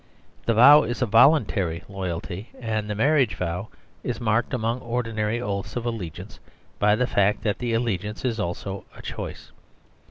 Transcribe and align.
The 0.47 0.55
vow 0.55 0.81
is 0.81 1.03
a 1.03 1.05
voluntary 1.05 1.83
loyalty; 1.87 2.49
and 2.59 2.89
the 2.89 2.95
marriage 2.95 3.35
vow 3.35 3.67
is 4.01 4.19
marked 4.19 4.51
among 4.51 4.79
ordinary 4.79 5.39
oaths 5.39 5.75
of 5.75 5.85
allegiance 5.85 6.39
by 6.79 6.95
the 6.95 7.05
fact 7.05 7.43
that 7.43 7.59
the 7.59 7.73
allegiance 7.75 8.25
is 8.25 8.39
also 8.39 8.83
a 8.97 9.03
choice. 9.03 9.51